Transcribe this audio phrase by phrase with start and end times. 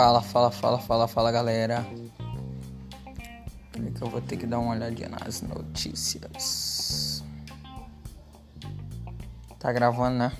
[0.00, 1.86] Fala, fala, fala, fala, fala galera.
[3.70, 7.22] Peraí que eu vou ter que dar uma olhadinha nas notícias.
[9.58, 10.32] Tá gravando, né?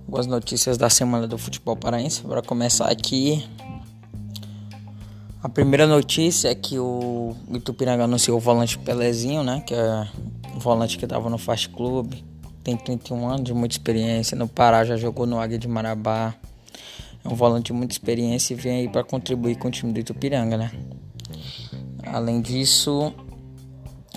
[0.00, 2.22] Algumas notícias da semana do futebol paraense.
[2.22, 3.48] Para começar aqui.
[5.40, 9.60] A primeira notícia é que o Itupiranga anunciou o volante Pelezinho, né?
[9.64, 10.08] Que é
[10.56, 12.14] o volante que tava no Fast Club.
[12.64, 14.36] Tem 31 anos de muita experiência.
[14.36, 16.34] No Pará já jogou no Águia de Marabá.
[17.24, 20.00] É um volante de muita experiência e vem aí para contribuir com o time do
[20.00, 20.70] Itupiranga, né?
[22.06, 23.12] Além disso,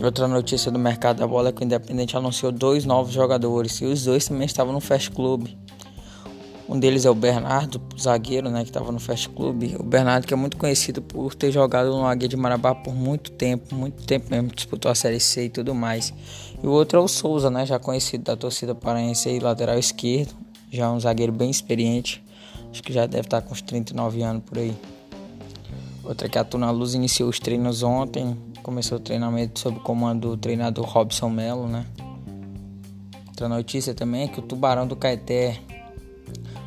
[0.02, 3.86] outra notícia do mercado da bola é que o Independente anunciou dois novos jogadores e
[3.86, 5.48] os dois também estavam no Fast Club.
[6.68, 9.76] Um deles é o Bernardo, zagueiro, né, que estava no Fast Club.
[9.78, 13.32] O Bernardo que é muito conhecido por ter jogado no Águia de Marabá por muito
[13.32, 16.14] tempo, muito tempo mesmo, disputou a Série C e tudo mais.
[16.64, 20.34] E o outro é o Souza, né, já conhecido da torcida paraense lateral esquerdo,
[20.72, 22.24] já um zagueiro bem experiente.
[22.74, 24.76] Acho que já deve estar com uns 39 anos por aí.
[26.04, 28.36] Outra que a Tuna Luz iniciou os treinos ontem.
[28.64, 31.86] Começou o treinamento sob o comando do treinador Robson Melo, né?
[33.28, 35.60] Outra notícia também é que o Tubarão do Caeté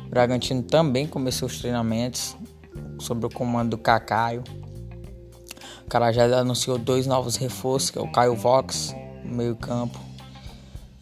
[0.09, 2.37] Bragantino também começou os treinamentos
[3.01, 4.45] sob o comando do Cacaio.
[5.85, 9.99] O cara já anunciou dois novos reforços, que é o Caio Vox, meio campo,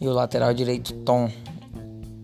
[0.00, 1.30] e o lateral direito Tom.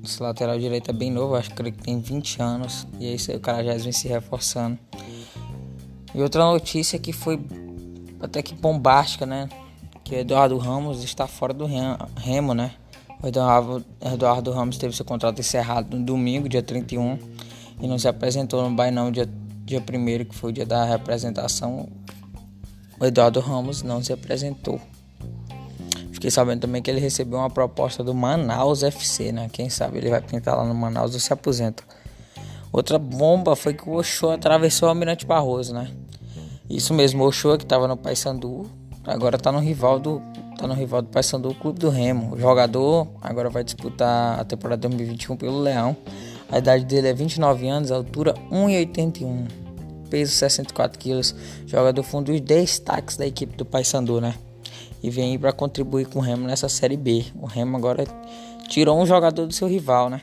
[0.04, 2.86] Esse lateral direito é bem novo, acho que ele tem 20 anos.
[2.98, 4.78] E aí o cara já vem se reforçando.
[6.14, 7.40] E outra notícia que foi
[8.20, 9.48] até que bombástica, né?
[10.04, 11.66] Que Eduardo Ramos está fora do
[12.16, 12.72] Remo, né?
[13.22, 17.16] O Eduardo, Eduardo Ramos teve seu contrato encerrado no domingo, dia 31,
[17.80, 19.28] e não se apresentou no Bainão dia,
[19.64, 21.88] dia 1 que foi o dia da representação.
[22.98, 24.80] O Eduardo Ramos não se apresentou.
[26.22, 29.50] Fiquei sabendo também que ele recebeu uma proposta do Manaus FC, né?
[29.52, 31.82] Quem sabe ele vai pintar lá no Manaus ou se aposenta.
[32.72, 35.90] Outra bomba foi que o Ochoa atravessou o Almirante Barroso, né?
[36.70, 38.70] Isso mesmo, o Ochoa que estava no Paysandu,
[39.04, 40.22] agora está no rival do
[40.56, 42.36] tá no rival do Paysandu, o Clube do Remo.
[42.36, 45.96] O jogador agora vai disputar a temporada 2021 pelo Leão.
[46.48, 49.48] A idade dele é 29 anos, altura 1,81,
[50.08, 51.34] peso 64 quilos.
[51.66, 54.36] Jogador foi um dos destaques da equipe do Paysandu, né?
[55.02, 57.24] E vem para contribuir com o Remo nessa Série B.
[57.40, 58.04] O Remo agora
[58.68, 60.22] tirou um jogador do seu rival, né?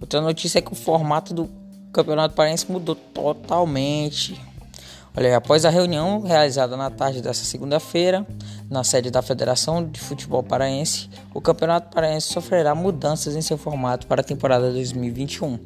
[0.00, 1.50] Outra notícia é que o formato do
[1.92, 4.40] Campeonato Paraense mudou totalmente.
[5.14, 8.26] Olha, após a reunião realizada na tarde dessa segunda-feira,
[8.70, 14.06] na sede da Federação de Futebol Paraense, o Campeonato Paraense sofrerá mudanças em seu formato
[14.06, 15.58] para a temporada 2021.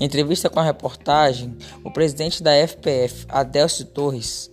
[0.00, 4.50] Em entrevista com a reportagem, o presidente da FPF, Adelcio Torres,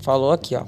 [0.00, 0.64] falou aqui, ó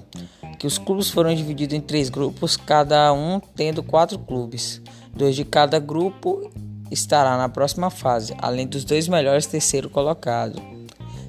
[0.63, 4.81] que os clubes foram divididos em três grupos, cada um tendo quatro clubes.
[5.13, 6.53] Dois de cada grupo
[6.89, 10.63] estará na próxima fase, além dos dois melhores terceiro colocados.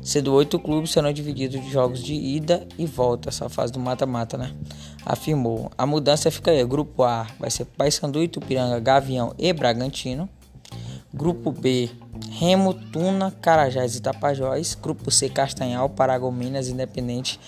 [0.04, 4.38] Sendo oito clubes serão divididos de jogos de ida e volta, essa fase do mata-mata,
[4.38, 4.54] né?
[5.04, 5.72] Afirmou.
[5.76, 6.64] A mudança fica aí.
[6.64, 10.30] Grupo A vai ser Paysandu, Itupiranga, Gavião e Bragantino.
[11.12, 11.90] Grupo B,
[12.30, 14.78] Remo, Tuna, Carajás e Tapajós.
[14.80, 17.40] Grupo C, Castanhal, Paragominas, Independente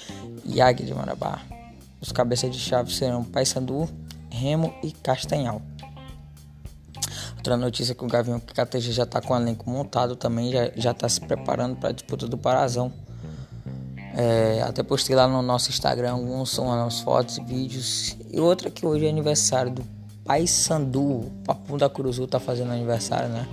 [0.43, 1.54] e Águia de Marabá.
[2.01, 3.89] Os cabeças de chave serão Paysandu,
[4.29, 5.61] Remo e Castanhal.
[7.37, 10.91] Outra notícia é que o Gavião KTG já está com o elenco montado também, já
[10.91, 12.91] está se preparando para a disputa do Parazão.
[14.17, 18.17] É, até postei lá no nosso Instagram alguns são as fotos e vídeos.
[18.31, 19.83] E outra que hoje é aniversário do
[20.23, 23.47] Paysandu, o Papo da Curuzu está fazendo aniversário, né?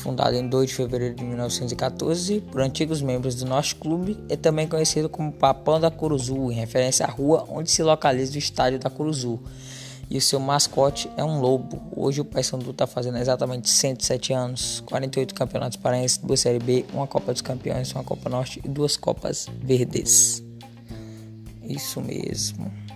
[0.00, 4.66] Fundado em 2 de fevereiro de 1914 por antigos membros do nosso clube e também
[4.66, 8.90] conhecido como Papão da Curuzu, em referência à rua onde se localiza o estádio da
[8.90, 9.38] Curuzu.
[10.10, 11.80] E o seu mascote é um lobo.
[11.94, 17.06] Hoje o Paysandu está fazendo exatamente 107 anos, 48 campeonatos paraenses, duas Série B, uma
[17.06, 20.42] Copa dos Campeões, uma Copa Norte e duas Copas Verdes.
[21.62, 22.89] Isso mesmo.